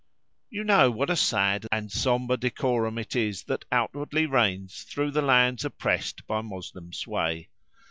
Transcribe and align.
You 0.49 0.63
know 0.63 0.89
what 0.89 1.11
a 1.11 1.15
sad 1.15 1.67
and 1.71 1.91
sombre 1.91 2.35
decorum 2.35 2.97
it 2.97 3.15
is 3.15 3.43
that 3.43 3.65
outwardly 3.71 4.25
reigns 4.25 4.81
through 4.81 5.11
the 5.11 5.21
lands 5.21 5.63
oppressed 5.63 6.25
by 6.25 6.41
Moslem 6.41 6.91
sway. 6.91 7.49